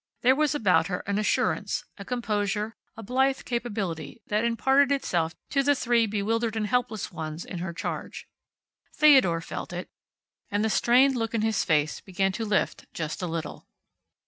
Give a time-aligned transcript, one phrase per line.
[0.23, 5.61] There was about her an assurance, a composure, a blithe capability that imparted itself to
[5.61, 8.27] the three bewildered and helpless ones in her charge.
[8.95, 9.91] Theodore felt it,
[10.49, 13.67] and the strained look in his face began to lift just a little.